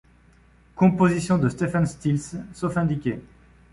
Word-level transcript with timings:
Compositions 0.75 1.37
de 1.37 1.47
Stephen 1.49 1.85
Stills 1.85 2.35
sauf 2.55 2.75
indiqué. 2.77 3.21